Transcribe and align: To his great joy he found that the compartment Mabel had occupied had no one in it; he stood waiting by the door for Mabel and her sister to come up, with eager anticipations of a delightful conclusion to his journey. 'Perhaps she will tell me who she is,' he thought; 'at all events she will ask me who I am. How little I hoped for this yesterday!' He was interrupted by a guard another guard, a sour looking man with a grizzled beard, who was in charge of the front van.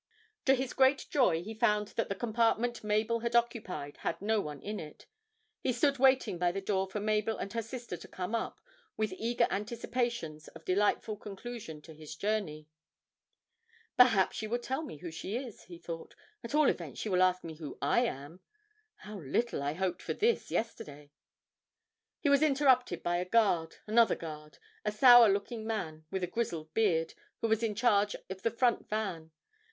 To 0.45 0.55
his 0.55 0.73
great 0.73 1.05
joy 1.11 1.43
he 1.43 1.53
found 1.53 1.89
that 1.89 2.09
the 2.09 2.15
compartment 2.15 2.83
Mabel 2.83 3.19
had 3.19 3.35
occupied 3.35 3.97
had 3.97 4.19
no 4.19 4.41
one 4.41 4.59
in 4.59 4.79
it; 4.79 5.05
he 5.59 5.71
stood 5.71 5.99
waiting 5.99 6.39
by 6.39 6.51
the 6.51 6.59
door 6.59 6.87
for 6.89 6.99
Mabel 6.99 7.37
and 7.37 7.53
her 7.53 7.61
sister 7.61 7.95
to 7.95 8.07
come 8.07 8.33
up, 8.33 8.59
with 8.97 9.13
eager 9.15 9.45
anticipations 9.51 10.47
of 10.47 10.63
a 10.63 10.65
delightful 10.65 11.17
conclusion 11.17 11.83
to 11.83 11.93
his 11.93 12.15
journey. 12.15 12.67
'Perhaps 13.95 14.35
she 14.37 14.47
will 14.47 14.57
tell 14.57 14.81
me 14.81 14.97
who 14.97 15.11
she 15.11 15.35
is,' 15.37 15.65
he 15.65 15.77
thought; 15.77 16.15
'at 16.43 16.55
all 16.55 16.67
events 16.67 16.99
she 16.99 17.07
will 17.07 17.21
ask 17.21 17.43
me 17.43 17.53
who 17.57 17.77
I 17.79 17.99
am. 18.05 18.39
How 19.01 19.19
little 19.19 19.61
I 19.61 19.73
hoped 19.73 20.01
for 20.01 20.13
this 20.15 20.49
yesterday!' 20.49 21.11
He 22.21 22.27
was 22.29 22.41
interrupted 22.41 23.03
by 23.03 23.17
a 23.17 23.25
guard 23.25 23.75
another 23.85 24.15
guard, 24.15 24.57
a 24.83 24.91
sour 24.91 25.29
looking 25.29 25.63
man 25.67 26.05
with 26.09 26.23
a 26.23 26.25
grizzled 26.25 26.73
beard, 26.73 27.13
who 27.41 27.47
was 27.47 27.61
in 27.61 27.75
charge 27.75 28.15
of 28.31 28.41
the 28.41 28.49
front 28.49 28.89
van. 28.89 29.29